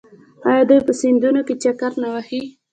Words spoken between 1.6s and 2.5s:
چکر نه وهي؟